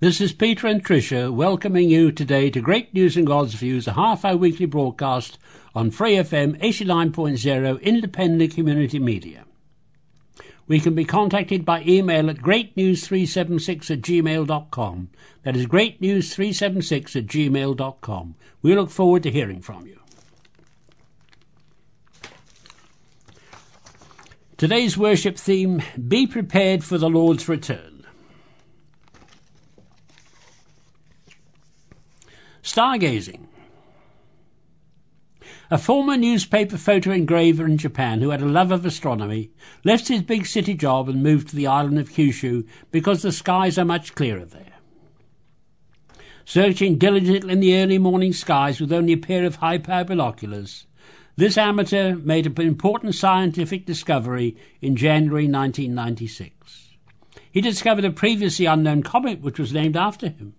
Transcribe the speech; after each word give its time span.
This 0.00 0.20
is 0.20 0.32
Peter 0.32 0.66
and 0.66 0.84
Tricia 0.84 1.32
welcoming 1.32 1.88
you 1.88 2.10
today 2.10 2.50
to 2.50 2.60
Great 2.60 2.92
News 2.92 3.16
and 3.16 3.24
God's 3.24 3.54
Views, 3.54 3.86
a 3.86 3.92
half 3.92 4.24
hour 4.24 4.36
weekly 4.36 4.66
broadcast 4.66 5.38
on 5.72 5.92
Free 5.92 6.16
FM 6.16 6.58
89.0 6.58 7.80
independent 7.80 8.54
community 8.54 8.98
media. 8.98 9.44
We 10.66 10.80
can 10.80 10.96
be 10.96 11.04
contacted 11.04 11.64
by 11.64 11.84
email 11.86 12.28
at 12.28 12.38
greatnews376 12.38 13.90
at 13.92 14.00
gmail.com. 14.00 15.10
That 15.44 15.56
is 15.56 15.66
greatnews376 15.66 17.16
at 17.16 17.26
gmail.com. 17.26 18.34
We 18.62 18.74
look 18.74 18.90
forward 18.90 19.22
to 19.22 19.30
hearing 19.30 19.60
from 19.60 19.86
you. 19.86 20.00
Today's 24.56 24.98
worship 24.98 25.38
theme 25.38 25.82
Be 26.08 26.26
prepared 26.26 26.82
for 26.82 26.98
the 26.98 27.08
Lord's 27.08 27.48
return. 27.48 27.93
Stargazing. 32.64 33.46
A 35.70 35.76
former 35.76 36.16
newspaper 36.16 36.78
photo 36.78 37.10
engraver 37.10 37.66
in 37.66 37.76
Japan 37.76 38.22
who 38.22 38.30
had 38.30 38.40
a 38.40 38.46
love 38.46 38.72
of 38.72 38.86
astronomy 38.86 39.50
left 39.84 40.08
his 40.08 40.22
big 40.22 40.46
city 40.46 40.72
job 40.72 41.10
and 41.10 41.22
moved 41.22 41.48
to 41.48 41.56
the 41.56 41.66
island 41.66 41.98
of 41.98 42.10
Kyushu 42.10 42.66
because 42.90 43.20
the 43.20 43.32
skies 43.32 43.76
are 43.78 43.84
much 43.84 44.14
clearer 44.14 44.46
there. 44.46 44.72
Searching 46.46 46.96
diligently 46.96 47.52
in 47.52 47.60
the 47.60 47.76
early 47.76 47.98
morning 47.98 48.32
skies 48.32 48.80
with 48.80 48.92
only 48.92 49.12
a 49.12 49.18
pair 49.18 49.44
of 49.44 49.56
high 49.56 49.78
power 49.78 50.04
binoculars, 50.04 50.86
this 51.36 51.58
amateur 51.58 52.14
made 52.16 52.46
an 52.46 52.66
important 52.66 53.14
scientific 53.14 53.84
discovery 53.84 54.56
in 54.80 54.96
January 54.96 55.44
1996. 55.44 56.96
He 57.52 57.60
discovered 57.60 58.06
a 58.06 58.10
previously 58.10 58.64
unknown 58.64 59.02
comet 59.02 59.42
which 59.42 59.58
was 59.58 59.74
named 59.74 59.98
after 59.98 60.28
him. 60.28 60.54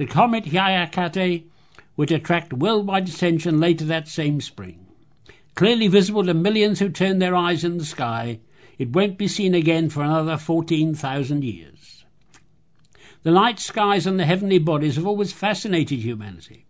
The 0.00 0.06
comet 0.06 0.46
Hyakutake 0.46 1.44
would 1.94 2.10
attract 2.10 2.54
worldwide 2.54 3.06
attention 3.06 3.60
later 3.60 3.84
that 3.84 4.08
same 4.08 4.40
spring. 4.40 4.86
Clearly 5.54 5.88
visible 5.88 6.24
to 6.24 6.32
millions 6.32 6.78
who 6.78 6.88
turn 6.88 7.18
their 7.18 7.36
eyes 7.36 7.64
in 7.64 7.76
the 7.76 7.84
sky, 7.84 8.40
it 8.78 8.94
won't 8.94 9.18
be 9.18 9.28
seen 9.28 9.54
again 9.54 9.90
for 9.90 10.02
another 10.02 10.38
14,000 10.38 11.44
years. 11.44 12.06
The 13.24 13.30
night 13.32 13.58
skies 13.58 14.06
and 14.06 14.18
the 14.18 14.24
heavenly 14.24 14.56
bodies 14.56 14.96
have 14.96 15.06
always 15.06 15.34
fascinated 15.34 15.98
humanity. 15.98 16.64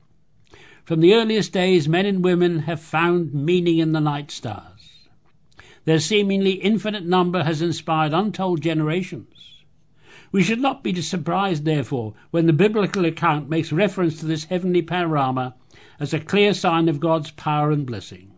From 0.82 0.98
the 0.98 1.14
earliest 1.14 1.52
days, 1.52 1.88
men 1.88 2.06
and 2.06 2.24
women 2.24 2.62
have 2.62 2.80
found 2.80 3.32
meaning 3.32 3.78
in 3.78 3.92
the 3.92 4.00
night 4.00 4.32
stars. 4.32 5.06
Their 5.84 6.00
seemingly 6.00 6.54
infinite 6.54 7.06
number 7.06 7.44
has 7.44 7.62
inspired 7.62 8.12
untold 8.12 8.60
generations. 8.60 9.59
We 10.32 10.42
should 10.42 10.60
not 10.60 10.84
be 10.84 11.00
surprised, 11.02 11.64
therefore, 11.64 12.14
when 12.30 12.46
the 12.46 12.52
biblical 12.52 13.04
account 13.04 13.48
makes 13.48 13.72
reference 13.72 14.20
to 14.20 14.26
this 14.26 14.44
heavenly 14.44 14.82
panorama 14.82 15.54
as 15.98 16.14
a 16.14 16.20
clear 16.20 16.54
sign 16.54 16.88
of 16.88 17.00
God's 17.00 17.32
power 17.32 17.70
and 17.70 17.84
blessing. 17.84 18.32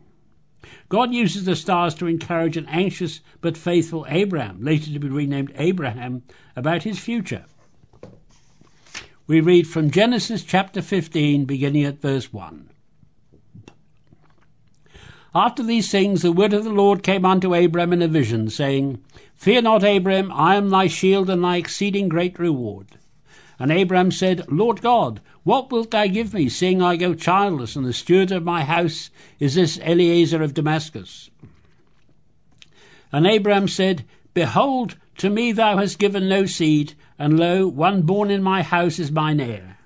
God 0.89 1.13
uses 1.13 1.45
the 1.45 1.57
stars 1.57 1.95
to 1.97 2.07
encourage 2.07 2.57
an 2.57 2.67
anxious 2.69 3.21
but 3.41 3.57
faithful 3.57 4.07
Abram, 4.09 4.63
later 4.63 4.93
to 4.93 4.99
be 4.99 5.09
renamed 5.09 5.53
Abraham, 5.57 6.23
about 6.57 6.83
his 6.83 6.99
future. 6.99 7.45
We 9.27 9.41
read 9.41 9.67
from 9.67 9.91
Genesis 9.91 10.43
chapter 10.43 10.83
15, 10.83 11.45
beginning 11.45 11.85
at 11.85 12.01
verse 12.01 12.33
1. 12.33 12.72
After 15.35 15.63
these 15.63 15.91
things, 15.91 16.21
the 16.21 16.31
word 16.31 16.53
of 16.53 16.65
the 16.65 16.71
Lord 16.71 17.03
came 17.03 17.25
unto 17.25 17.55
Abram 17.55 17.93
in 17.93 18.03
a 18.03 18.09
vision, 18.09 18.51
saying, 18.51 19.03
Fear 19.35 19.63
not, 19.63 19.83
Abram, 19.83 20.31
I 20.31 20.57
am 20.57 20.69
thy 20.69 20.89
shield 20.89 21.31
and 21.31 21.43
thy 21.43 21.57
exceeding 21.57 22.11
great 22.11 22.39
reward. 22.39 22.89
And 23.59 23.73
Abram 23.73 24.11
said, 24.11 24.45
Lord 24.51 24.83
God, 24.83 25.21
what 25.43 25.71
wilt 25.71 25.91
thou 25.91 26.07
give 26.07 26.35
me, 26.35 26.51
seeing 26.51 26.83
I 26.83 26.97
go 26.97 27.15
childless, 27.15 27.77
and 27.77 27.87
the 27.87 27.95
steward 27.95 28.31
of 28.31 28.45
my 28.45 28.65
house 28.65 29.11
is 29.41 29.55
this 29.55 29.79
Eliezer 29.79 30.43
of 30.43 30.53
Damascus? 30.53 31.31
And 33.11 33.27
Abram 33.27 33.69
said, 33.69 34.05
Behold, 34.35 34.97
to 35.19 35.31
me 35.31 35.53
thou 35.53 35.79
hast 35.79 35.99
given 35.99 36.29
no 36.29 36.45
seed, 36.45 36.93
and 37.19 37.39
lo, 37.39 37.67
one 37.67 38.03
born 38.03 38.31
in 38.31 38.43
my 38.43 38.63
house 38.63 38.99
is 38.99 39.11
mine 39.11 39.41
heir. 39.41 39.79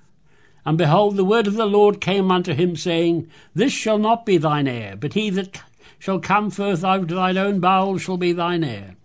And 0.67 0.77
behold, 0.77 1.15
the 1.15 1.23
word 1.23 1.47
of 1.47 1.53
the 1.53 1.65
Lord 1.65 2.01
came 2.01 2.29
unto 2.29 2.53
him, 2.53 2.75
saying, 2.75 3.29
This 3.55 3.71
shall 3.71 3.97
not 3.97 4.25
be 4.25 4.35
thine 4.37 4.67
heir, 4.67 4.97
but 4.97 5.13
he 5.13 5.29
that 5.29 5.61
shall 5.97 6.19
come 6.19 6.51
forth 6.51 6.83
out 6.83 7.03
of 7.03 7.07
thine 7.07 7.37
own 7.37 7.61
bowels 7.61 8.01
shall 8.01 8.17
be 8.17 8.33
thine 8.33 8.65
heir. 8.65 8.97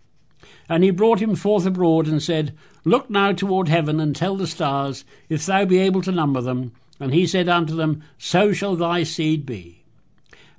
And 0.69 0.83
he 0.83 0.91
brought 0.91 1.21
him 1.21 1.37
forth 1.37 1.65
abroad, 1.65 2.09
and 2.09 2.21
said, 2.21 2.53
Look 2.85 3.09
now 3.09 3.31
toward 3.31 3.69
heaven, 3.69 4.01
and 4.01 4.17
tell 4.17 4.35
the 4.35 4.49
stars, 4.49 5.05
if 5.29 5.47
thou 5.47 5.65
be 5.65 5.79
able 5.79 6.03
to 6.03 6.11
number 6.11 6.41
them. 6.41 6.73
And 6.99 7.15
he 7.15 7.29
said 7.29 7.49
unto 7.49 7.77
them, 7.77 8.03
So 8.19 8.53
shall 8.53 8.75
thy 8.75 9.05
seed 9.05 9.47
be. 9.47 9.85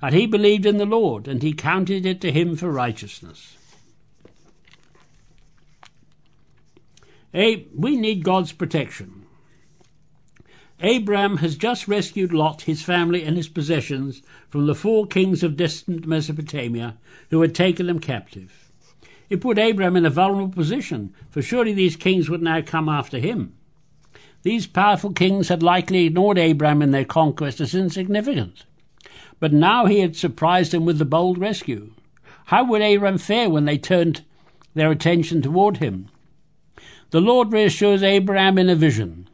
And 0.00 0.14
he 0.14 0.26
believed 0.26 0.64
in 0.64 0.78
the 0.78 0.86
Lord, 0.86 1.28
and 1.28 1.42
he 1.42 1.52
counted 1.52 2.06
it 2.06 2.22
to 2.22 2.32
him 2.32 2.56
for 2.56 2.70
righteousness. 2.70 3.58
Hey, 7.30 7.66
we 7.76 7.98
need 7.98 8.24
God's 8.24 8.52
protection. 8.52 9.23
Abram 10.80 11.38
has 11.38 11.56
just 11.56 11.86
rescued 11.86 12.32
Lot, 12.32 12.62
his 12.62 12.82
family, 12.82 13.22
and 13.22 13.36
his 13.36 13.48
possessions 13.48 14.22
from 14.48 14.66
the 14.66 14.74
four 14.74 15.06
kings 15.06 15.42
of 15.42 15.56
distant 15.56 16.06
Mesopotamia 16.06 16.96
who 17.30 17.40
had 17.40 17.54
taken 17.54 17.86
them 17.86 18.00
captive. 18.00 18.70
It 19.30 19.40
put 19.40 19.58
Abram 19.58 19.96
in 19.96 20.04
a 20.04 20.10
vulnerable 20.10 20.52
position, 20.52 21.14
for 21.30 21.40
surely 21.42 21.72
these 21.72 21.96
kings 21.96 22.28
would 22.28 22.42
now 22.42 22.60
come 22.60 22.88
after 22.88 23.18
him. 23.18 23.54
These 24.42 24.66
powerful 24.66 25.12
kings 25.12 25.48
had 25.48 25.62
likely 25.62 26.04
ignored 26.04 26.38
Abram 26.38 26.82
in 26.82 26.90
their 26.90 27.04
conquest 27.06 27.60
as 27.60 27.74
insignificant. 27.74 28.66
But 29.40 29.52
now 29.52 29.86
he 29.86 30.00
had 30.00 30.16
surprised 30.16 30.72
them 30.72 30.84
with 30.84 30.98
the 30.98 31.04
bold 31.04 31.38
rescue. 31.38 31.92
How 32.46 32.64
would 32.64 32.82
Abram 32.82 33.18
fare 33.18 33.48
when 33.48 33.64
they 33.64 33.78
turned 33.78 34.22
their 34.74 34.90
attention 34.90 35.40
toward 35.40 35.78
him? 35.78 36.08
The 37.10 37.20
Lord 37.20 37.52
reassures 37.52 38.02
Abraham 38.02 38.58
in 38.58 38.68
a 38.68 38.74
vision. 38.74 39.28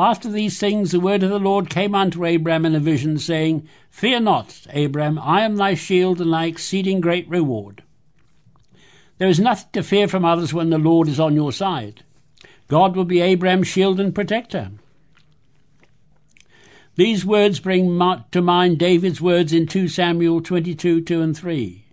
After 0.00 0.30
these 0.30 0.60
things, 0.60 0.92
the 0.92 1.00
word 1.00 1.24
of 1.24 1.30
the 1.30 1.40
Lord 1.40 1.68
came 1.68 1.92
unto 1.92 2.24
Abram 2.24 2.64
in 2.64 2.76
a 2.76 2.78
vision, 2.78 3.18
saying, 3.18 3.68
Fear 3.90 4.20
not, 4.20 4.64
Abram, 4.72 5.18
I 5.18 5.40
am 5.40 5.56
thy 5.56 5.74
shield 5.74 6.20
and 6.20 6.32
thy 6.32 6.44
exceeding 6.44 7.00
great 7.00 7.28
reward. 7.28 7.82
There 9.18 9.28
is 9.28 9.40
nothing 9.40 9.70
to 9.72 9.82
fear 9.82 10.06
from 10.06 10.24
others 10.24 10.54
when 10.54 10.70
the 10.70 10.78
Lord 10.78 11.08
is 11.08 11.18
on 11.18 11.34
your 11.34 11.50
side. 11.50 12.04
God 12.68 12.94
will 12.94 13.06
be 13.06 13.20
Abram's 13.20 13.66
shield 13.66 13.98
and 13.98 14.14
protector. 14.14 14.70
These 16.94 17.26
words 17.26 17.58
bring 17.58 17.98
to 18.30 18.40
mind 18.40 18.78
David's 18.78 19.20
words 19.20 19.52
in 19.52 19.66
2 19.66 19.88
Samuel 19.88 20.40
22 20.40 21.00
2 21.00 21.20
and 21.20 21.36
3. 21.36 21.84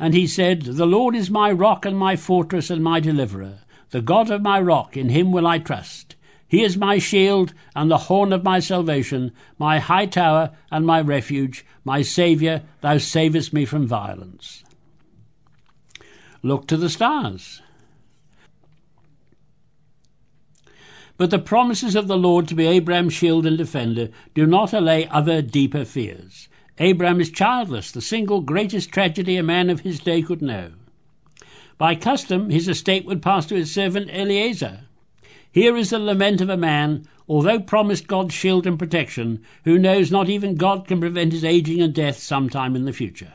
And 0.00 0.14
he 0.14 0.26
said, 0.26 0.62
The 0.62 0.84
Lord 0.84 1.14
is 1.14 1.30
my 1.30 1.52
rock 1.52 1.86
and 1.86 1.96
my 1.96 2.16
fortress 2.16 2.70
and 2.70 2.82
my 2.82 2.98
deliverer, 2.98 3.60
the 3.90 4.02
God 4.02 4.32
of 4.32 4.42
my 4.42 4.60
rock, 4.60 4.96
in 4.96 5.10
him 5.10 5.30
will 5.30 5.46
I 5.46 5.60
trust. 5.60 6.15
He 6.48 6.62
is 6.62 6.76
my 6.76 6.98
shield 6.98 7.52
and 7.74 7.90
the 7.90 7.98
horn 7.98 8.32
of 8.32 8.44
my 8.44 8.60
salvation, 8.60 9.32
my 9.58 9.78
high 9.78 10.06
tower 10.06 10.52
and 10.70 10.86
my 10.86 11.00
refuge, 11.00 11.64
my 11.84 12.02
Saviour, 12.02 12.62
thou 12.82 12.98
savest 12.98 13.52
me 13.52 13.64
from 13.64 13.86
violence. 13.86 14.62
Look 16.42 16.68
to 16.68 16.76
the 16.76 16.88
stars. 16.88 17.62
But 21.16 21.30
the 21.30 21.38
promises 21.38 21.96
of 21.96 22.08
the 22.08 22.18
Lord 22.18 22.46
to 22.48 22.54
be 22.54 22.66
Abraham's 22.66 23.14
shield 23.14 23.46
and 23.46 23.56
defender 23.56 24.10
do 24.34 24.46
not 24.46 24.72
allay 24.72 25.08
other 25.08 25.42
deeper 25.42 25.84
fears. 25.84 26.48
Abraham 26.78 27.20
is 27.20 27.30
childless, 27.30 27.90
the 27.90 28.02
single 28.02 28.42
greatest 28.42 28.90
tragedy 28.90 29.36
a 29.36 29.42
man 29.42 29.70
of 29.70 29.80
his 29.80 29.98
day 29.98 30.20
could 30.20 30.42
know. 30.42 30.72
By 31.78 31.94
custom, 31.94 32.50
his 32.50 32.68
estate 32.68 33.06
would 33.06 33.22
pass 33.22 33.46
to 33.46 33.56
his 33.56 33.72
servant 33.72 34.10
Eliezer. 34.10 34.85
Here 35.56 35.74
is 35.74 35.88
the 35.88 35.98
lament 35.98 36.42
of 36.42 36.50
a 36.50 36.56
man, 36.58 37.08
although 37.26 37.58
promised 37.58 38.08
God's 38.08 38.34
shield 38.34 38.66
and 38.66 38.78
protection, 38.78 39.42
who 39.64 39.78
knows 39.78 40.10
not 40.10 40.28
even 40.28 40.56
God 40.56 40.86
can 40.86 41.00
prevent 41.00 41.32
his 41.32 41.46
aging 41.46 41.80
and 41.80 41.94
death 41.94 42.18
sometime 42.18 42.76
in 42.76 42.84
the 42.84 42.92
future. 42.92 43.32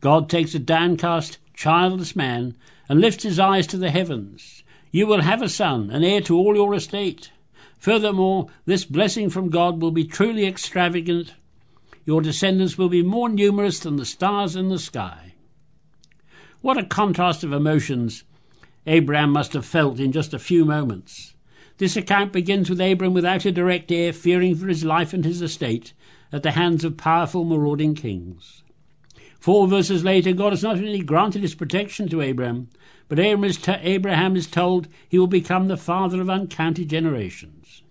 God 0.00 0.30
takes 0.30 0.54
a 0.54 0.58
downcast, 0.58 1.36
childless 1.52 2.16
man 2.16 2.56
and 2.88 2.98
lifts 2.98 3.24
his 3.24 3.38
eyes 3.38 3.66
to 3.66 3.76
the 3.76 3.90
heavens. 3.90 4.62
You 4.90 5.06
will 5.06 5.20
have 5.20 5.42
a 5.42 5.50
son, 5.50 5.90
an 5.90 6.02
heir 6.02 6.22
to 6.22 6.34
all 6.34 6.56
your 6.56 6.72
estate. 6.72 7.30
Furthermore, 7.78 8.46
this 8.64 8.86
blessing 8.86 9.28
from 9.28 9.50
God 9.50 9.82
will 9.82 9.90
be 9.90 10.04
truly 10.04 10.46
extravagant. 10.46 11.34
Your 12.06 12.22
descendants 12.22 12.78
will 12.78 12.88
be 12.88 13.02
more 13.02 13.28
numerous 13.28 13.80
than 13.80 13.96
the 13.96 14.06
stars 14.06 14.56
in 14.56 14.70
the 14.70 14.78
sky. 14.78 15.34
What 16.62 16.78
a 16.78 16.86
contrast 16.86 17.44
of 17.44 17.52
emotions 17.52 18.24
Abraham 18.86 19.32
must 19.32 19.52
have 19.52 19.66
felt 19.66 19.98
in 19.98 20.12
just 20.12 20.32
a 20.32 20.38
few 20.38 20.64
moments. 20.64 21.34
This 21.78 21.96
account 21.96 22.32
begins 22.32 22.70
with 22.70 22.80
Abraham 22.80 23.14
without 23.14 23.44
a 23.44 23.52
direct 23.52 23.90
heir, 23.92 24.12
fearing 24.12 24.54
for 24.54 24.68
his 24.68 24.84
life 24.84 25.12
and 25.12 25.24
his 25.24 25.42
estate 25.42 25.92
at 26.32 26.42
the 26.42 26.52
hands 26.52 26.84
of 26.84 26.96
powerful 26.96 27.44
marauding 27.44 27.94
kings. 27.94 28.62
Four 29.38 29.68
verses 29.68 30.02
later, 30.02 30.32
God 30.32 30.52
has 30.52 30.62
not 30.62 30.76
only 30.76 31.00
granted 31.00 31.42
his 31.42 31.54
protection 31.54 32.08
to 32.08 32.22
Abraham, 32.22 32.68
but 33.08 33.18
Abraham 33.18 34.36
is 34.36 34.46
told 34.46 34.88
he 35.08 35.18
will 35.18 35.26
become 35.26 35.68
the 35.68 35.76
father 35.76 36.20
of 36.20 36.30
uncounted 36.30 36.88
generations. 36.88 37.82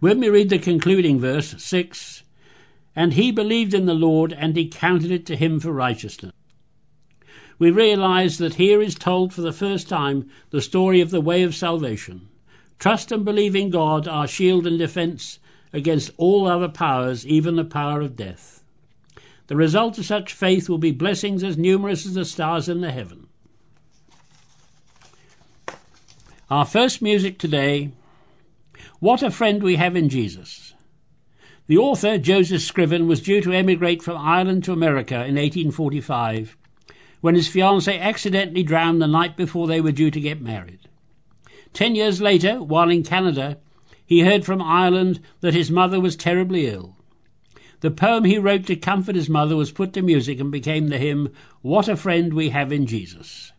When 0.00 0.20
we 0.20 0.30
read 0.30 0.48
the 0.48 0.58
concluding 0.58 1.20
verse, 1.20 1.54
6, 1.62 2.22
and 2.96 3.14
he 3.14 3.30
believed 3.30 3.74
in 3.74 3.86
the 3.86 3.94
Lord, 3.94 4.32
and 4.32 4.56
he 4.56 4.68
counted 4.68 5.10
it 5.10 5.26
to 5.26 5.36
him 5.36 5.60
for 5.60 5.72
righteousness. 5.72 6.32
We 7.62 7.70
realize 7.70 8.38
that 8.38 8.54
here 8.54 8.82
is 8.82 8.96
told 8.96 9.32
for 9.32 9.40
the 9.40 9.52
first 9.52 9.88
time 9.88 10.28
the 10.50 10.60
story 10.60 11.00
of 11.00 11.10
the 11.10 11.20
way 11.20 11.44
of 11.44 11.54
salvation. 11.54 12.28
Trust 12.80 13.12
and 13.12 13.24
believe 13.24 13.54
in 13.54 13.70
God, 13.70 14.08
our 14.08 14.26
shield 14.26 14.66
and 14.66 14.80
defense 14.80 15.38
against 15.72 16.10
all 16.16 16.48
other 16.48 16.68
powers, 16.68 17.24
even 17.24 17.54
the 17.54 17.64
power 17.64 18.00
of 18.00 18.16
death. 18.16 18.64
The 19.46 19.54
result 19.54 19.96
of 19.96 20.06
such 20.06 20.32
faith 20.32 20.68
will 20.68 20.78
be 20.78 20.90
blessings 20.90 21.44
as 21.44 21.56
numerous 21.56 22.04
as 22.04 22.14
the 22.14 22.24
stars 22.24 22.68
in 22.68 22.80
the 22.80 22.90
heaven. 22.90 23.28
Our 26.50 26.64
first 26.64 27.00
music 27.00 27.38
today 27.38 27.92
What 28.98 29.22
a 29.22 29.30
Friend 29.30 29.62
We 29.62 29.76
Have 29.76 29.94
in 29.94 30.08
Jesus. 30.08 30.74
The 31.68 31.78
author, 31.78 32.18
Joseph 32.18 32.62
Scriven, 32.62 33.06
was 33.06 33.22
due 33.22 33.40
to 33.40 33.52
emigrate 33.52 34.02
from 34.02 34.18
Ireland 34.18 34.64
to 34.64 34.72
America 34.72 35.14
in 35.14 35.36
1845 35.36 36.56
when 37.22 37.36
his 37.36 37.48
fiancée 37.48 37.98
accidentally 37.98 38.62
drowned 38.62 39.00
the 39.00 39.06
night 39.06 39.36
before 39.36 39.66
they 39.66 39.80
were 39.80 39.92
due 39.92 40.10
to 40.10 40.20
get 40.20 40.42
married. 40.42 40.80
Ten 41.72 41.94
years 41.94 42.20
later, 42.20 42.62
while 42.62 42.90
in 42.90 43.02
Canada, 43.02 43.58
he 44.04 44.20
heard 44.20 44.44
from 44.44 44.60
Ireland 44.60 45.20
that 45.40 45.54
his 45.54 45.70
mother 45.70 45.98
was 45.98 46.16
terribly 46.16 46.66
ill. 46.66 46.96
The 47.80 47.90
poem 47.90 48.24
he 48.24 48.38
wrote 48.38 48.66
to 48.66 48.76
comfort 48.76 49.14
his 49.14 49.28
mother 49.28 49.56
was 49.56 49.72
put 49.72 49.92
to 49.94 50.02
music 50.02 50.38
and 50.38 50.50
became 50.50 50.88
the 50.88 50.98
hymn, 50.98 51.32
What 51.62 51.88
a 51.88 51.96
Friend 51.96 52.34
We 52.34 52.50
Have 52.50 52.72
in 52.72 52.86
Jesus. 52.86 53.52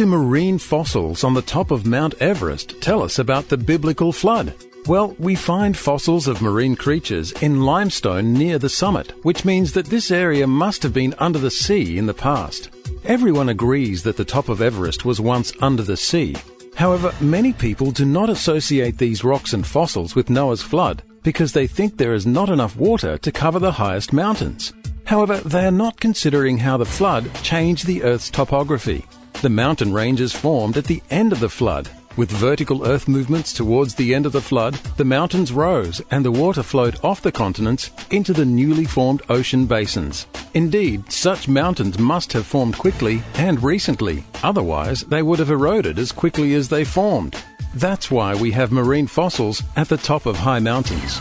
Do 0.00 0.06
marine 0.06 0.56
fossils 0.56 1.24
on 1.24 1.34
the 1.34 1.42
top 1.42 1.70
of 1.70 1.84
Mount 1.84 2.14
Everest 2.22 2.80
tell 2.80 3.02
us 3.02 3.18
about 3.18 3.50
the 3.50 3.56
biblical 3.58 4.14
flood? 4.14 4.54
Well, 4.86 5.14
we 5.18 5.34
find 5.34 5.76
fossils 5.76 6.26
of 6.26 6.40
marine 6.40 6.74
creatures 6.74 7.32
in 7.42 7.60
limestone 7.60 8.32
near 8.32 8.58
the 8.58 8.70
summit, 8.70 9.12
which 9.26 9.44
means 9.44 9.74
that 9.74 9.84
this 9.84 10.10
area 10.10 10.46
must 10.46 10.82
have 10.84 10.94
been 10.94 11.14
under 11.18 11.38
the 11.38 11.50
sea 11.50 11.98
in 11.98 12.06
the 12.06 12.14
past. 12.14 12.70
Everyone 13.04 13.50
agrees 13.50 14.02
that 14.04 14.16
the 14.16 14.24
top 14.24 14.48
of 14.48 14.62
Everest 14.62 15.04
was 15.04 15.20
once 15.20 15.52
under 15.60 15.82
the 15.82 15.98
sea. 15.98 16.34
However, 16.74 17.12
many 17.20 17.52
people 17.52 17.90
do 17.90 18.06
not 18.06 18.30
associate 18.30 18.96
these 18.96 19.22
rocks 19.22 19.52
and 19.52 19.66
fossils 19.66 20.14
with 20.14 20.30
Noah's 20.30 20.62
flood 20.62 21.02
because 21.22 21.52
they 21.52 21.66
think 21.66 21.98
there 21.98 22.14
is 22.14 22.26
not 22.26 22.48
enough 22.48 22.74
water 22.74 23.18
to 23.18 23.30
cover 23.30 23.58
the 23.58 23.72
highest 23.72 24.14
mountains. 24.14 24.72
However, 25.04 25.40
they 25.40 25.66
are 25.66 25.70
not 25.70 26.00
considering 26.00 26.56
how 26.56 26.78
the 26.78 26.86
flood 26.86 27.30
changed 27.42 27.84
the 27.84 28.02
Earth's 28.02 28.30
topography. 28.30 29.04
The 29.42 29.48
mountain 29.48 29.94
ranges 29.94 30.34
formed 30.34 30.76
at 30.76 30.84
the 30.84 31.02
end 31.10 31.32
of 31.32 31.40
the 31.40 31.48
flood. 31.48 31.88
With 32.14 32.30
vertical 32.30 32.86
earth 32.86 33.08
movements 33.08 33.54
towards 33.54 33.94
the 33.94 34.14
end 34.14 34.26
of 34.26 34.32
the 34.32 34.40
flood, 34.42 34.74
the 34.98 35.04
mountains 35.06 35.50
rose 35.50 36.02
and 36.10 36.22
the 36.22 36.30
water 36.30 36.62
flowed 36.62 36.98
off 37.02 37.22
the 37.22 37.32
continents 37.32 37.90
into 38.10 38.34
the 38.34 38.44
newly 38.44 38.84
formed 38.84 39.22
ocean 39.30 39.64
basins. 39.64 40.26
Indeed, 40.52 41.10
such 41.10 41.48
mountains 41.48 41.98
must 41.98 42.34
have 42.34 42.44
formed 42.44 42.76
quickly 42.76 43.22
and 43.36 43.62
recently, 43.62 44.24
otherwise, 44.42 45.04
they 45.04 45.22
would 45.22 45.38
have 45.38 45.50
eroded 45.50 45.98
as 45.98 46.12
quickly 46.12 46.52
as 46.52 46.68
they 46.68 46.84
formed. 46.84 47.34
That's 47.74 48.10
why 48.10 48.34
we 48.34 48.50
have 48.50 48.72
marine 48.72 49.06
fossils 49.06 49.62
at 49.76 49.88
the 49.88 49.96
top 49.96 50.26
of 50.26 50.36
high 50.36 50.58
mountains. 50.58 51.18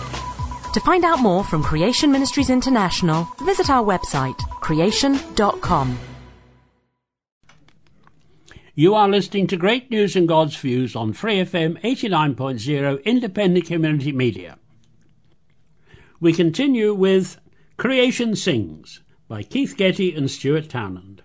To 0.74 0.82
find 0.82 1.06
out 1.06 1.22
more 1.22 1.46
from 1.46 1.64
Creation 1.64 2.12
Ministries 2.12 2.50
International, 2.50 3.30
visit 3.40 3.70
our 3.70 3.84
website, 3.84 4.38
creation.com. 4.60 5.98
You 8.80 8.96
are 8.96 9.10
listening 9.10 9.48
to 9.48 9.58
Great 9.58 9.92
News 9.92 10.16
and 10.16 10.26
God's 10.26 10.56
Views 10.56 10.96
on 10.96 11.12
Free 11.12 11.44
FM 11.44 11.82
89.0 11.82 13.04
Independent 13.04 13.66
Community 13.66 14.14
Media. 14.14 14.58
We 16.22 16.32
continue 16.32 16.94
with 16.94 17.42
Creation 17.76 18.38
Sings 18.38 19.02
by 19.28 19.44
Keith 19.44 19.76
Getty 19.76 20.16
and 20.16 20.32
Stuart 20.32 20.70
Townend. 20.70 21.22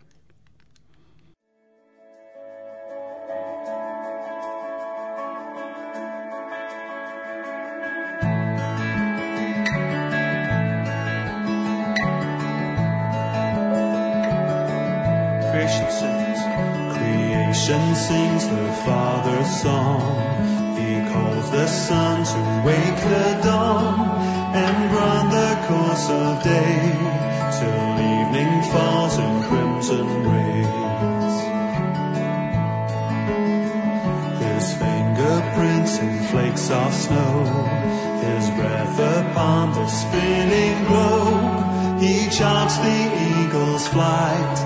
Spinning 40.24 40.84
globe. 40.86 42.00
He 42.00 42.14
charts 42.30 42.76
the 42.78 42.98
eagle's 43.40 43.86
flight, 43.88 44.56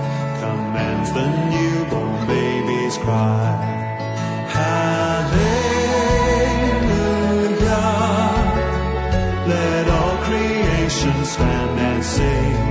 commands 0.40 1.10
the 1.12 1.28
newborn 1.52 2.26
baby's 2.26 2.96
cry. 2.98 3.56
Hallelujah. 4.58 5.48
Let 9.52 9.88
all 9.98 10.16
creation 10.28 11.24
stand 11.24 11.80
and 11.80 12.04
sing. 12.04 12.67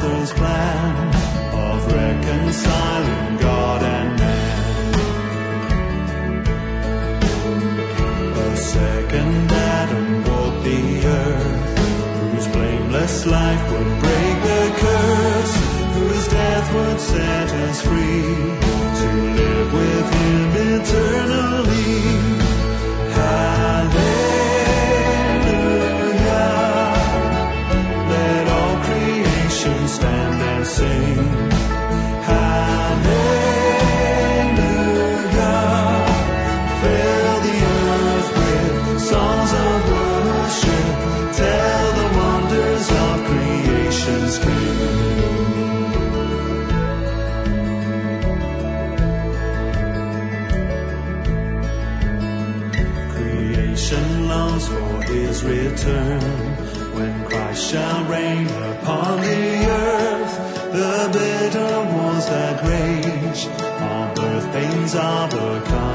Father's 0.00 0.32
plan 0.32 1.14
of 1.52 1.92
reconciling 1.92 3.36
God 3.36 3.82
and 3.82 4.18
man. 4.18 4.94
A 8.38 8.56
second 8.56 9.52
Adam 9.52 10.24
walked 10.24 10.64
the 10.64 11.06
earth, 11.06 11.78
whose 12.32 12.48
blameless 12.48 13.26
life 13.26 13.62
would 13.72 14.00
break 14.04 14.36
the 14.48 14.72
curse, 14.80 15.54
whose 15.96 16.28
death 16.28 16.74
would 16.74 17.00
set 17.00 17.50
us 17.66 17.82
free 17.82 18.22
to 19.00 19.08
live 19.38 19.70
with 19.74 20.06
Him 20.14 20.50
eternally. 20.80 22.29
Birth 64.92 65.30
pains 65.30 65.72
are 65.72 65.89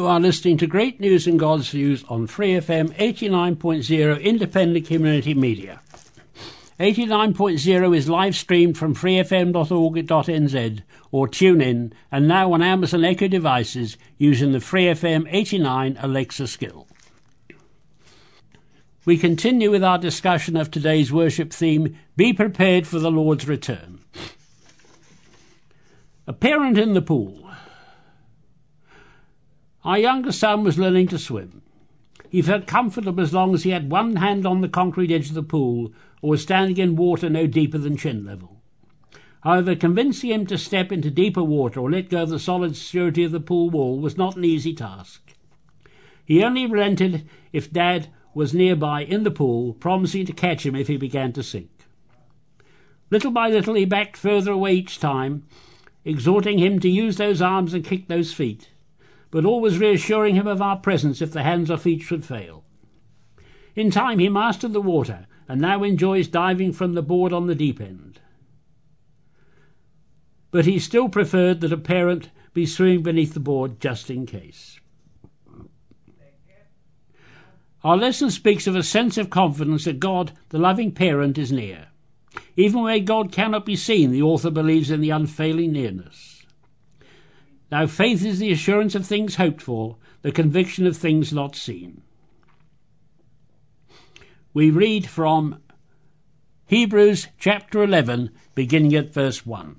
You 0.00 0.06
are 0.06 0.18
listening 0.18 0.56
to 0.56 0.66
Great 0.66 0.98
News 0.98 1.26
and 1.26 1.38
God's 1.38 1.68
Views 1.68 2.04
on 2.08 2.26
Free 2.26 2.52
FM 2.52 2.96
89.0 2.96 4.22
Independent 4.22 4.86
Community 4.86 5.34
Media. 5.34 5.82
89.0 6.78 7.94
is 7.94 8.08
live 8.08 8.34
streamed 8.34 8.78
from 8.78 8.94
freefm.org.nz 8.94 10.82
or 11.10 11.28
tune 11.28 11.60
in 11.60 11.92
and 12.10 12.26
now 12.26 12.50
on 12.54 12.62
Amazon 12.62 13.04
Echo 13.04 13.28
devices 13.28 13.98
using 14.16 14.52
the 14.52 14.60
Free 14.60 14.86
FM 14.86 15.26
89 15.28 15.98
Alexa 16.00 16.46
skill. 16.46 16.86
We 19.04 19.18
continue 19.18 19.70
with 19.70 19.84
our 19.84 19.98
discussion 19.98 20.56
of 20.56 20.70
today's 20.70 21.12
worship 21.12 21.52
theme 21.52 21.94
Be 22.16 22.32
Prepared 22.32 22.86
for 22.86 22.98
the 22.98 23.10
Lord's 23.10 23.46
Return. 23.46 24.00
A 26.26 26.32
parent 26.32 26.78
in 26.78 26.94
the 26.94 27.02
pool. 27.02 27.50
Our 29.82 29.98
younger 29.98 30.30
son 30.30 30.62
was 30.62 30.78
learning 30.78 31.08
to 31.08 31.18
swim. 31.18 31.62
He 32.28 32.42
felt 32.42 32.66
comfortable 32.66 33.22
as 33.22 33.32
long 33.32 33.54
as 33.54 33.62
he 33.62 33.70
had 33.70 33.90
one 33.90 34.16
hand 34.16 34.44
on 34.44 34.60
the 34.60 34.68
concrete 34.68 35.10
edge 35.10 35.30
of 35.30 35.34
the 35.34 35.42
pool 35.42 35.92
or 36.20 36.30
was 36.30 36.42
standing 36.42 36.76
in 36.76 36.96
water 36.96 37.30
no 37.30 37.46
deeper 37.46 37.78
than 37.78 37.96
chin 37.96 38.26
level. 38.26 38.60
However, 39.40 39.74
convincing 39.74 40.30
him 40.30 40.46
to 40.46 40.58
step 40.58 40.92
into 40.92 41.10
deeper 41.10 41.42
water 41.42 41.80
or 41.80 41.90
let 41.90 42.10
go 42.10 42.24
of 42.24 42.28
the 42.28 42.38
solid 42.38 42.76
security 42.76 43.24
of 43.24 43.32
the 43.32 43.40
pool 43.40 43.70
wall 43.70 43.98
was 43.98 44.18
not 44.18 44.36
an 44.36 44.44
easy 44.44 44.74
task. 44.74 45.34
He 46.26 46.44
only 46.44 46.66
relented 46.66 47.26
if 47.50 47.72
Dad 47.72 48.08
was 48.34 48.52
nearby 48.52 49.02
in 49.02 49.22
the 49.22 49.30
pool, 49.30 49.72
promising 49.72 50.26
to 50.26 50.32
catch 50.34 50.66
him 50.66 50.76
if 50.76 50.88
he 50.88 50.98
began 50.98 51.32
to 51.32 51.42
sink. 51.42 51.70
Little 53.10 53.30
by 53.30 53.48
little 53.48 53.74
he 53.74 53.86
backed 53.86 54.18
further 54.18 54.52
away 54.52 54.74
each 54.74 55.00
time, 55.00 55.44
exhorting 56.04 56.58
him 56.58 56.78
to 56.80 56.88
use 56.88 57.16
those 57.16 57.40
arms 57.40 57.72
and 57.72 57.82
kick 57.82 58.08
those 58.08 58.34
feet 58.34 58.68
but 59.30 59.44
always 59.44 59.78
reassuring 59.78 60.34
him 60.34 60.46
of 60.46 60.60
our 60.60 60.76
presence 60.76 61.22
if 61.22 61.32
the 61.32 61.42
hands 61.42 61.70
or 61.70 61.76
feet 61.76 62.02
should 62.02 62.24
fail. 62.24 62.64
In 63.74 63.90
time 63.90 64.18
he 64.18 64.28
mastered 64.28 64.72
the 64.72 64.80
water 64.80 65.26
and 65.48 65.60
now 65.60 65.82
enjoys 65.82 66.28
diving 66.28 66.72
from 66.72 66.94
the 66.94 67.02
board 67.02 67.32
on 67.32 67.46
the 67.46 67.54
deep 67.54 67.80
end. 67.80 68.20
But 70.50 70.66
he 70.66 70.78
still 70.78 71.08
preferred 71.08 71.60
that 71.60 71.72
a 71.72 71.76
parent 71.76 72.30
be 72.52 72.66
swimming 72.66 73.02
beneath 73.02 73.34
the 73.34 73.40
board 73.40 73.80
just 73.80 74.10
in 74.10 74.26
case. 74.26 74.80
Our 77.82 77.96
lesson 77.96 78.30
speaks 78.30 78.66
of 78.66 78.76
a 78.76 78.82
sense 78.82 79.16
of 79.16 79.30
confidence 79.30 79.84
that 79.84 80.00
God, 80.00 80.32
the 80.50 80.58
loving 80.58 80.92
parent, 80.92 81.38
is 81.38 81.50
near. 81.50 81.88
Even 82.56 82.82
where 82.82 82.98
God 82.98 83.32
cannot 83.32 83.64
be 83.64 83.76
seen, 83.76 84.10
the 84.10 84.22
author 84.22 84.50
believes 84.50 84.90
in 84.90 85.00
the 85.00 85.10
unfailing 85.10 85.72
nearness. 85.72 86.39
Now 87.70 87.86
faith 87.86 88.24
is 88.24 88.38
the 88.38 88.50
assurance 88.50 88.94
of 88.94 89.06
things 89.06 89.36
hoped 89.36 89.62
for, 89.62 89.96
the 90.22 90.32
conviction 90.32 90.86
of 90.86 90.96
things 90.96 91.32
not 91.32 91.54
seen. 91.54 92.02
We 94.52 94.70
read 94.70 95.06
from 95.06 95.60
Hebrews 96.66 97.28
chapter 97.38 97.82
11, 97.82 98.30
beginning 98.54 98.94
at 98.94 99.12
verse 99.12 99.46
1. 99.46 99.76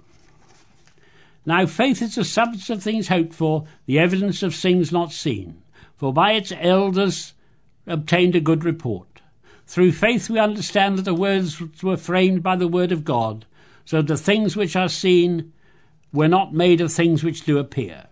Now 1.46 1.66
faith 1.66 2.02
is 2.02 2.16
the 2.16 2.24
substance 2.24 2.70
of 2.70 2.82
things 2.82 3.10
hoped 3.10 3.34
for, 3.34 3.66
the 3.86 4.00
evidence 4.00 4.42
of 4.44 4.56
things 4.56 4.92
not 4.92 5.12
seen. 5.12 5.62
For 5.96 6.14
by 6.14 6.34
its 6.34 6.54
elders 6.58 7.34
obtained 7.86 8.36
a 8.36 8.40
good 8.40 8.64
report. 8.64 9.22
Through 9.66 9.92
faith 9.94 10.30
we 10.30 10.40
understand 10.40 10.98
that 10.98 11.06
the 11.06 11.14
words 11.14 11.62
were 11.82 11.98
framed 11.98 12.44
by 12.44 12.56
the 12.56 12.68
word 12.68 12.92
of 12.92 13.04
God, 13.04 13.46
so 13.86 14.02
the 14.02 14.18
things 14.18 14.56
which 14.56 14.76
are 14.76 14.90
seen 14.90 15.52
were 16.14 16.28
not 16.28 16.54
made 16.54 16.82
of 16.82 16.92
things 16.92 17.24
which 17.24 17.46
do 17.46 17.58
appear. 17.58 18.06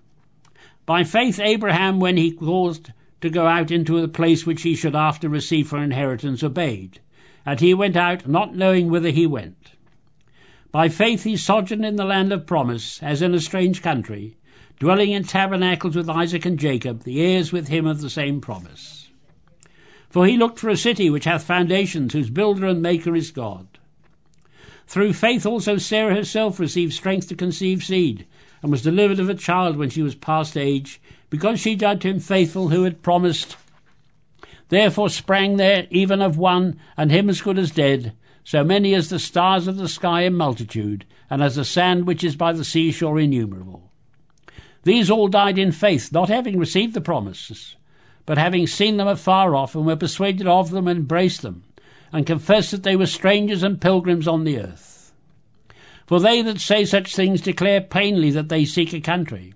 By 0.85 1.03
faith, 1.03 1.39
Abraham, 1.39 1.99
when 1.99 2.17
he 2.17 2.31
caused 2.31 2.91
to 3.21 3.29
go 3.29 3.45
out 3.45 3.71
into 3.71 3.99
the 3.99 4.07
place 4.07 4.45
which 4.45 4.61
he 4.61 4.75
should 4.75 4.95
after 4.95 5.29
receive 5.29 5.67
for 5.67 5.83
inheritance, 5.83 6.43
obeyed, 6.43 6.99
and 7.45 7.59
he 7.59 7.73
went 7.73 7.95
out, 7.95 8.27
not 8.27 8.55
knowing 8.55 8.89
whither 8.89 9.09
he 9.09 9.27
went. 9.27 9.73
By 10.71 10.87
faith, 10.87 11.23
he 11.23 11.35
sojourned 11.35 11.85
in 11.85 11.95
the 11.95 12.05
land 12.05 12.31
of 12.31 12.45
promise, 12.45 13.01
as 13.01 13.21
in 13.21 13.33
a 13.33 13.39
strange 13.39 13.81
country, 13.81 14.37
dwelling 14.79 15.11
in 15.11 15.23
tabernacles 15.23 15.95
with 15.95 16.09
Isaac 16.09 16.45
and 16.45 16.59
Jacob, 16.59 17.03
the 17.03 17.21
heirs 17.21 17.51
with 17.51 17.67
him 17.67 17.85
of 17.85 18.01
the 18.01 18.09
same 18.09 18.39
promise. 18.39 19.09
For 20.09 20.25
he 20.25 20.37
looked 20.37 20.59
for 20.59 20.69
a 20.69 20.77
city 20.77 21.09
which 21.09 21.25
hath 21.25 21.43
foundations, 21.43 22.13
whose 22.13 22.29
builder 22.29 22.65
and 22.65 22.81
maker 22.81 23.15
is 23.15 23.31
God. 23.31 23.67
Through 24.89 25.13
faith 25.13 25.45
also 25.45 25.77
Sarah 25.77 26.15
herself 26.15 26.59
received 26.59 26.93
strength 26.93 27.27
to 27.27 27.35
conceive 27.35 27.83
seed, 27.83 28.25
and 28.63 28.71
was 28.71 28.81
delivered 28.81 29.19
of 29.19 29.29
a 29.29 29.35
child 29.35 29.77
when 29.77 29.91
she 29.91 30.01
was 30.01 30.15
past 30.15 30.57
age, 30.57 30.99
because 31.29 31.59
she 31.59 31.75
judged 31.75 32.01
him 32.01 32.19
faithful 32.19 32.69
who 32.69 32.85
had 32.85 33.03
promised. 33.03 33.55
Therefore 34.69 35.09
sprang 35.09 35.57
there 35.57 35.85
even 35.91 36.23
of 36.23 36.39
one, 36.39 36.79
and 36.97 37.11
him 37.11 37.29
as 37.29 37.39
good 37.39 37.59
as 37.59 37.69
dead, 37.69 38.13
so 38.43 38.63
many 38.63 38.95
as 38.95 39.09
the 39.09 39.19
stars 39.19 39.67
of 39.67 39.77
the 39.77 39.87
sky 39.87 40.21
in 40.21 40.33
multitude, 40.33 41.05
and 41.29 41.43
as 41.43 41.55
the 41.55 41.65
sand 41.65 42.07
which 42.07 42.23
is 42.23 42.35
by 42.35 42.51
the 42.51 42.65
seashore 42.65 43.19
innumerable. 43.19 43.91
These 44.85 45.11
all 45.11 45.27
died 45.27 45.59
in 45.59 45.71
faith, 45.71 46.11
not 46.11 46.29
having 46.29 46.57
received 46.57 46.95
the 46.95 47.01
promises, 47.01 47.75
but 48.25 48.39
having 48.39 48.65
seen 48.65 48.97
them 48.97 49.07
afar 49.07 49.55
off, 49.55 49.75
and 49.75 49.85
were 49.85 49.95
persuaded 49.95 50.47
of 50.47 50.71
them 50.71 50.87
and 50.87 51.01
embraced 51.01 51.43
them 51.43 51.65
and 52.11 52.25
confess 52.25 52.71
that 52.71 52.83
they 52.83 52.95
were 52.95 53.05
strangers 53.05 53.63
and 53.63 53.81
pilgrims 53.81 54.27
on 54.27 54.43
the 54.43 54.59
earth. 54.59 55.13
For 56.07 56.19
they 56.19 56.41
that 56.41 56.59
say 56.59 56.85
such 56.85 57.15
things 57.15 57.41
declare 57.41 57.81
plainly 57.81 58.31
that 58.31 58.49
they 58.49 58.65
seek 58.65 58.93
a 58.93 58.99
country. 58.99 59.53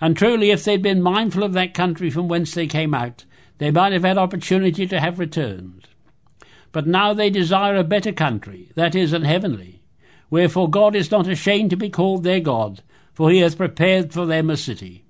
And 0.00 0.16
truly, 0.16 0.50
if 0.50 0.64
they'd 0.64 0.82
been 0.82 1.02
mindful 1.02 1.42
of 1.42 1.54
that 1.54 1.74
country 1.74 2.10
from 2.10 2.28
whence 2.28 2.54
they 2.54 2.66
came 2.66 2.94
out, 2.94 3.24
they 3.58 3.70
might 3.70 3.92
have 3.92 4.04
had 4.04 4.18
opportunity 4.18 4.86
to 4.86 5.00
have 5.00 5.18
returned. 5.18 5.88
But 6.72 6.86
now 6.86 7.14
they 7.14 7.30
desire 7.30 7.76
a 7.76 7.84
better 7.84 8.12
country, 8.12 8.68
that 8.74 8.94
is, 8.94 9.12
an 9.12 9.22
heavenly. 9.22 9.80
Wherefore 10.30 10.68
God 10.68 10.94
is 10.94 11.10
not 11.10 11.26
ashamed 11.26 11.70
to 11.70 11.76
be 11.76 11.88
called 11.88 12.22
their 12.22 12.40
God, 12.40 12.82
for 13.14 13.30
he 13.30 13.38
hath 13.38 13.56
prepared 13.56 14.12
for 14.12 14.26
them 14.26 14.50
a 14.50 14.56
city. 14.56 15.04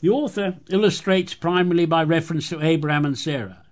The 0.00 0.10
author 0.10 0.56
illustrates 0.68 1.32
primarily 1.32 1.86
by 1.86 2.02
reference 2.02 2.48
to 2.50 2.60
Abraham 2.60 3.06
and 3.06 3.18
Sarah. 3.18 3.63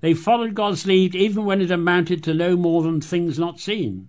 They 0.00 0.14
followed 0.14 0.54
God's 0.54 0.86
lead 0.86 1.14
even 1.14 1.44
when 1.44 1.60
it 1.60 1.70
amounted 1.70 2.22
to 2.24 2.34
no 2.34 2.56
more 2.56 2.82
than 2.82 3.00
things 3.00 3.38
not 3.38 3.60
seen. 3.60 4.08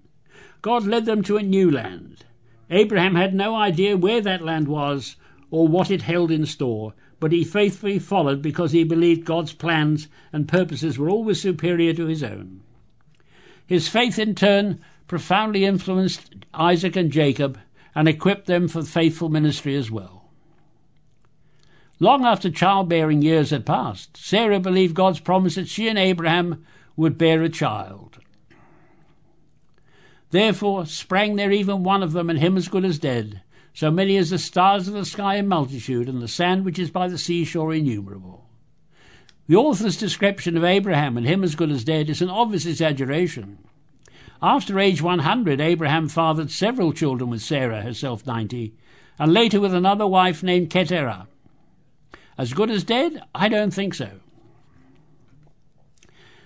God 0.62 0.86
led 0.86 1.06
them 1.06 1.23
to 1.23 1.38
a 1.38 1.43
new 1.43 1.71
land. 1.71 2.25
Abraham 2.69 3.15
had 3.15 3.34
no 3.34 3.56
idea 3.56 3.97
where 3.97 4.21
that 4.21 4.43
land 4.43 4.67
was 4.67 5.15
or 5.49 5.67
what 5.67 5.89
it 5.89 6.04
held 6.04 6.30
in 6.30 6.45
store, 6.45 6.93
but 7.19 7.32
he 7.32 7.43
faithfully 7.43 7.97
followed 7.97 8.41
because 8.41 8.71
he 8.71 8.84
believed 8.84 9.25
God's 9.25 9.54
plans 9.54 10.08
and 10.32 10.47
purposes 10.47 10.99
were 10.99 11.10
always 11.10 11.41
superior 11.41 11.93
to 11.93 12.06
his 12.06 12.23
own. 12.23 12.62
His 13.65 13.88
faith, 13.88 14.19
in 14.19 14.36
turn, 14.36 14.80
profoundly 15.08 15.65
influenced 15.65 16.36
Isaac 16.54 16.95
and 16.95 17.12
Jacob 17.12 17.60
and 17.95 18.08
equipped 18.08 18.45
them 18.45 18.67
for 18.67 18.84
faithful 18.84 19.30
ministry 19.30 19.75
as 19.75 19.89
well. 19.89 20.18
Long 22.02 22.24
after 22.26 22.50
childbearing 22.50 23.22
years 23.22 23.50
had 23.50 23.66
passed, 23.66 24.16
Sarah 24.16 24.60
believed 24.60 24.96
God's 24.96 25.20
promise 25.20 25.56
that 25.56 25.68
she 25.68 25.90
and 25.90 26.00
Abraham 26.00 26.66
would 26.96 27.18
bear 27.18 27.44
a 27.44 27.50
child. 27.50 28.20
Therefore 30.32 30.86
sprang 30.86 31.36
there 31.36 31.52
even 31.52 31.84
one 31.84 32.04
of 32.04 32.14
them, 32.14 32.30
and 32.30 32.40
him 32.40 32.56
as 32.56 32.68
good 32.68 32.86
as 32.86 33.00
dead, 33.00 33.42
so 33.74 33.90
many 33.90 34.16
as 34.18 34.30
the 34.30 34.38
stars 34.38 34.88
of 34.88 34.94
the 34.94 35.06
sky 35.06 35.36
in 35.36 35.48
multitude, 35.48 36.08
and 36.08 36.22
the 36.22 36.28
sand 36.28 36.66
which 36.66 36.78
is 36.78 36.92
by 36.92 37.08
the 37.08 37.18
seashore 37.18 37.74
innumerable. 37.74 38.46
The 39.48 39.56
author's 39.56 39.98
description 39.98 40.56
of 40.56 40.64
Abraham 40.64 41.18
and 41.18 41.26
him 41.26 41.44
as 41.44 41.56
good 41.56 41.72
as 41.72 41.84
dead 41.84 42.10
is 42.10 42.22
an 42.22 42.30
obvious 42.30 42.68
exaggeration. 42.68 43.58
After 44.42 44.80
age 44.80 45.02
100, 45.02 45.60
Abraham 45.60 46.08
fathered 46.08 46.52
several 46.52 46.94
children 46.94 47.32
with 47.32 47.42
Sarah, 47.42 47.82
herself 47.82 48.28
90, 48.28 48.74
and 49.18 49.34
later 49.34 49.60
with 49.60 49.74
another 49.74 50.06
wife 50.06 50.44
named 50.44 50.70
Keturah. 50.70 51.28
As 52.39 52.54
good 52.54 52.71
as 52.71 52.86
dead? 52.86 53.21
I 53.36 53.49
don't 53.49 53.73
think 53.73 53.93
so. 53.93 54.12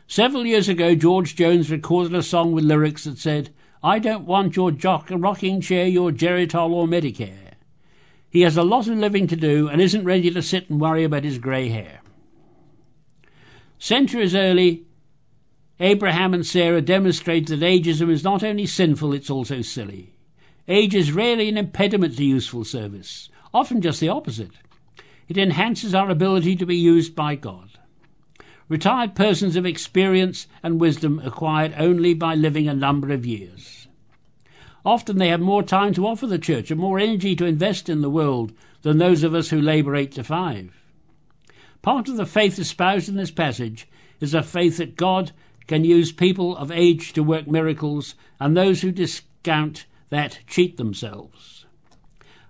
Several 0.08 0.44
years 0.44 0.68
ago, 0.68 0.96
George 0.96 1.36
Jones 1.36 1.70
recorded 1.70 2.16
a 2.16 2.24
song 2.24 2.52
with 2.52 2.64
lyrics 2.64 3.04
that 3.04 3.20
said, 3.20 3.54
I 3.84 4.00
don't 4.00 4.26
want 4.26 4.56
your 4.56 4.72
jock, 4.72 5.12
a 5.12 5.18
rocking 5.18 5.62
chair, 5.62 5.86
your 5.86 6.10
Geritol 6.10 6.72
or 6.72 6.88
Medicare. 6.88 7.54
He 8.28 8.42
has 8.42 8.58
a 8.58 8.64
lot 8.64 8.88
of 8.88 8.98
living 8.98 9.28
to 9.28 9.36
do 9.36 9.68
and 9.68 9.80
isn't 9.80 10.04
ready 10.04 10.32
to 10.32 10.42
sit 10.42 10.68
and 10.68 10.82
worry 10.82 11.04
about 11.04 11.26
his 11.26 11.38
grey 11.38 11.70
hair. 11.70 12.02
Centuries 13.78 14.34
early, 14.34 14.88
Abraham 15.80 16.34
and 16.34 16.44
Sarah 16.44 16.82
demonstrate 16.82 17.50
that 17.50 17.60
ageism 17.60 18.10
is 18.10 18.24
not 18.24 18.44
only 18.44 18.66
sinful, 18.66 19.14
it's 19.14 19.30
also 19.30 19.62
silly. 19.62 20.16
Age 20.68 20.96
is 20.96 21.12
rarely 21.12 21.50
an 21.50 21.58
impediment 21.58 22.18
to 22.18 22.26
useful 22.26 22.66
service, 22.66 23.30
often 23.54 23.80
just 23.80 24.00
the 24.00 24.10
opposite. 24.10 24.54
It 25.34 25.40
enhances 25.40 25.96
our 25.96 26.12
ability 26.12 26.56
to 26.58 26.66
be 26.68 26.78
used 26.78 27.16
by 27.16 27.34
God. 27.34 27.80
Retired 28.70 29.16
persons 29.16 29.56
have 29.56 29.66
experience 29.66 30.46
and 30.62 30.80
wisdom 30.80 31.20
acquired 31.26 31.74
only 31.76 32.14
by 32.14 32.36
living 32.36 32.68
a 32.68 32.74
number 32.76 33.12
of 33.12 33.26
years. 33.26 33.88
Often 34.86 35.18
they 35.18 35.30
have 35.30 35.42
more 35.42 35.64
time 35.64 35.92
to 35.96 36.06
offer 36.06 36.28
the 36.28 36.38
church 36.38 36.70
and 36.70 36.80
more 36.80 37.00
energy 37.00 37.36
to 37.36 37.48
invest 37.48 37.90
in 37.90 38.02
the 38.02 38.12
world 38.12 38.54
than 38.84 39.00
those 39.00 39.24
of 39.24 39.34
us 39.34 39.50
who 39.50 39.60
labour 39.60 39.96
eight 39.96 40.12
to 40.12 40.24
five. 40.24 40.72
Part 41.82 42.10
of 42.10 42.18
the 42.18 42.28
faith 42.28 42.60
espoused 42.60 43.10
in 43.10 43.16
this 43.16 43.32
passage 43.32 43.88
is 44.20 44.36
a 44.36 44.44
faith 44.44 44.78
that 44.78 44.96
God 44.96 45.32
can 45.66 45.84
use 45.84 46.12
people 46.12 46.56
of 46.56 46.70
age 46.70 47.12
to 47.14 47.24
work 47.24 47.48
miracles 47.48 48.14
and 48.40 48.56
those 48.56 48.84
who 48.84 48.92
discount 48.92 49.88
that 50.12 50.42
cheat 50.46 50.78
themselves. 50.78 51.63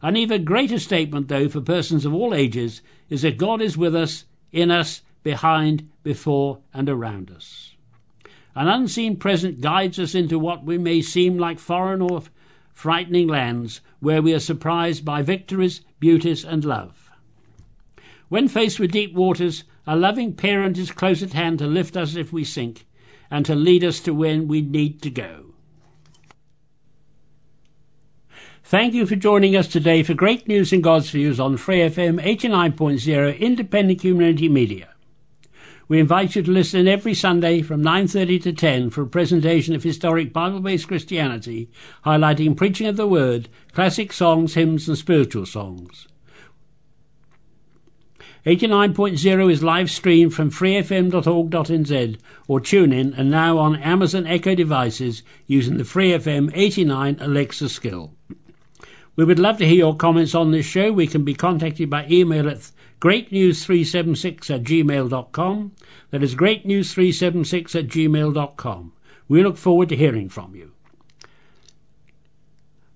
An 0.04 0.18
even 0.18 0.44
greater 0.44 0.80
statement, 0.80 1.30
though, 1.30 1.48
for 1.48 1.62
persons 1.62 2.04
of 2.06 2.14
all 2.14 2.34
ages 2.34 2.82
is 3.10 3.22
that 3.22 3.38
God 3.38 3.62
is 3.62 3.78
with 3.78 3.96
us, 3.96 4.26
in 4.52 4.70
us, 4.70 5.02
behind, 5.24 5.90
before, 6.04 6.60
and 6.74 6.90
around 6.90 7.32
us. 7.32 7.74
An 8.54 8.68
unseen 8.68 9.16
presence 9.16 9.62
guides 9.62 9.98
us 9.98 10.14
into 10.14 10.38
what 10.38 10.66
we 10.66 10.78
may 10.78 11.02
seem 11.02 11.38
like 11.38 11.58
foreign 11.58 12.02
or 12.02 12.22
frightening 12.74 13.30
lands 13.30 13.80
where 14.02 14.22
we 14.22 14.34
are 14.34 14.40
surprised 14.40 15.06
by 15.06 15.22
victories, 15.22 15.80
beauties, 16.02 16.44
and 16.44 16.66
love. 16.66 17.10
When 18.28 18.50
faced 18.50 18.82
with 18.82 18.92
deep 18.92 19.14
waters, 19.14 19.64
a 19.88 19.96
loving 19.96 20.34
parent 20.34 20.78
is 20.78 20.92
close 20.92 21.24
at 21.24 21.32
hand 21.32 21.60
to 21.60 21.68
lift 21.68 21.96
us 21.96 22.16
if 22.16 22.34
we 22.34 22.44
sink 22.44 22.86
and 23.32 23.46
to 23.46 23.56
lead 23.56 23.86
us 23.86 24.02
to 24.02 24.14
where 24.14 24.42
we 24.42 24.62
need 24.62 25.02
to 25.04 25.10
go. 25.10 25.43
Thank 28.74 28.96
you 28.96 29.06
for 29.06 29.16
joining 29.16 29.56
us 29.56 29.68
today 29.68 30.02
for 30.02 30.16
great 30.16 30.48
news 30.48 30.74
and 30.74 30.84
God's 30.84 31.12
views 31.12 31.40
on 31.40 31.58
Free 31.58 31.82
FM 31.82 32.20
89.0 32.20 33.40
Independent 33.40 34.02
Community 34.02 34.50
Media. 34.50 34.90
We 35.88 36.00
invite 36.00 36.36
you 36.36 36.42
to 36.42 36.50
listen 36.50 36.88
every 36.88 37.14
Sunday 37.14 37.62
from 37.62 37.84
9:30 37.84 38.42
to 38.42 38.52
10 38.52 38.90
for 38.90 39.04
a 39.04 39.08
presentation 39.08 39.76
of 39.76 39.84
historic 39.84 40.34
Bible-based 40.34 40.88
Christianity, 40.88 41.70
highlighting 42.04 42.58
preaching 42.58 42.88
of 42.88 42.98
the 42.98 43.06
word, 43.06 43.48
classic 43.74 44.12
songs, 44.12 44.56
hymns 44.56 44.88
and 44.88 44.98
spiritual 44.98 45.46
songs. 45.46 46.08
89.0 48.48 49.52
is 49.52 49.62
live 49.62 49.92
streamed 49.92 50.34
from 50.34 50.50
freefm.org.nz 50.50 52.18
or 52.48 52.60
tune 52.60 52.92
in 52.92 53.14
and 53.14 53.30
now 53.30 53.60
on 53.60 53.76
Amazon 53.76 54.26
Echo 54.26 54.56
devices 54.56 55.22
using 55.46 55.78
the 55.78 55.84
FreeFM 55.84 56.50
89 56.56 57.18
Alexa 57.22 57.70
skill. 57.70 58.16
We 59.16 59.26
would 59.26 59.40
love 59.40 59.58
to 59.60 59.66
hear 59.66 59.78
your 59.78 59.96
comments 59.96 60.34
on 60.34 60.52
this 60.52 60.66
show. 60.66 60.92
We 60.92 61.06
can 61.06 61.24
be 61.24 61.36
contacted 61.36 61.90
by 61.90 62.08
email 62.10 62.50
at 62.50 62.72
greatnews376 63.00 64.50
at 64.50 64.64
gmail.com. 64.64 65.72
That 66.10 66.24
is 66.24 66.36
greatnews376 66.36 67.76
at 67.76 67.88
gmail.com. 67.88 68.94
We 69.28 69.44
look 69.44 69.58
forward 69.58 69.90
to 69.90 69.96
hearing 69.96 70.30
from 70.30 70.56
you. 70.56 70.72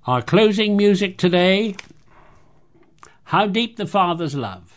Our 0.05 0.21
closing 0.21 0.75
music 0.75 1.17
today 1.17 1.75
How 3.25 3.45
Deep 3.45 3.75
the 3.75 3.85
Father's 3.85 4.35
Love. 4.35 4.73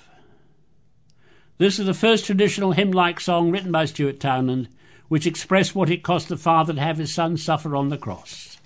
This 1.57 1.79
is 1.79 1.87
the 1.87 1.95
first 1.95 2.27
traditional 2.27 2.73
hymn 2.73 2.91
like 2.91 3.21
song 3.21 3.51
written 3.51 3.71
by 3.71 3.85
Stuart 3.85 4.21
Townend, 4.21 4.69
which 5.09 5.27
expressed 5.27 5.75
what 5.75 5.91
it 5.91 6.03
cost 6.03 6.29
the 6.29 6.37
Father 6.37 6.75
to 6.75 6.81
have 6.81 6.99
his 6.99 7.15
Son 7.15 7.37
suffer 7.37 7.77
on 7.77 7.89
the 7.89 7.99
cross. 7.99 8.59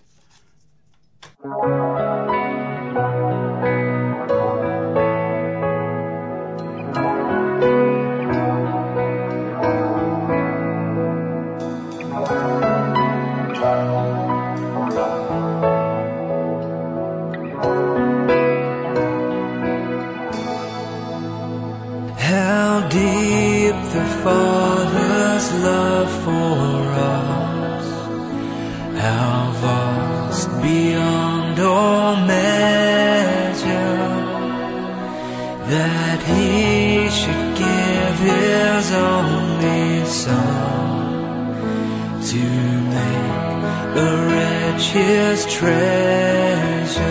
His 44.94 45.44
treasure. 45.46 47.02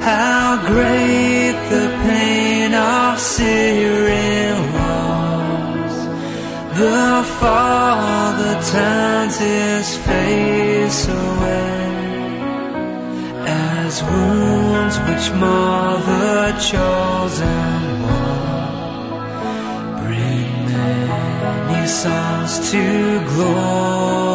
How 0.00 0.62
great 0.64 1.56
the 1.68 1.88
pain 2.04 2.74
of 2.74 3.18
Syrian 3.18 4.36
the 6.76 7.24
Father 7.40 8.54
turns 8.70 9.38
his 9.38 9.96
face 9.96 11.08
away 11.08 12.38
as 13.46 14.02
wounds 14.04 14.98
which 15.06 15.32
mar 15.40 15.98
the 15.98 16.52
chosen 16.70 18.02
one 18.02 20.04
bring 20.04 20.66
many 20.70 21.86
sons 21.88 22.70
to 22.70 23.24
glory. 23.30 24.25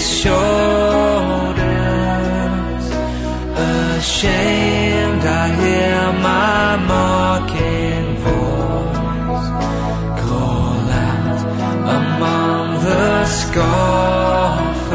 Shoulders. 0.00 1.60
Ashamed, 3.98 5.24
I 5.24 5.46
hear 5.60 6.12
my 6.28 6.76
mocking 6.92 8.16
voice 8.24 9.48
call 10.22 10.84
out 11.12 11.40
among 12.00 12.66
the 12.84 13.24
scoffers. 13.26 14.90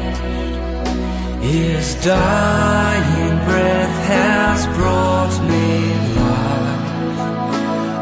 His 1.75 1.95
dying 1.97 3.37
breath 3.47 4.07
has 4.07 4.67
brought 4.77 5.43
me 5.43 5.95
life. 6.15 7.19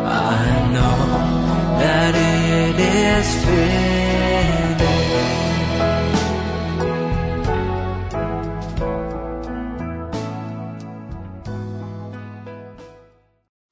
I 0.07 0.71
know 0.75 0.99
that 1.81 2.15
it 2.15 2.77
is 2.79 3.29
finished. 3.45 3.73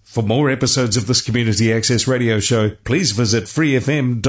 For 0.03 0.23
more 0.23 0.49
episodes 0.49 0.97
of 0.97 1.07
this 1.07 1.21
Community 1.21 1.71
Access 1.71 2.09
Radio 2.09 2.41
Show, 2.41 2.71
please 2.85 3.13
visit 3.13 3.45
freefm.org.nz. 3.45 4.23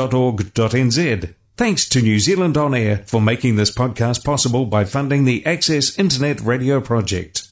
Thanks 1.62 1.88
to 1.90 2.02
New 2.02 2.18
Zealand 2.18 2.58
On 2.58 2.74
Air 2.74 3.04
for 3.06 3.22
making 3.22 3.56
this 3.56 3.70
podcast 3.70 4.26
possible 4.26 4.66
by 4.66 4.84
funding 4.84 5.26
the 5.26 5.46
Access 5.46 5.96
Internet 6.00 6.42
Radio 6.42 6.82
Project. 6.82 7.48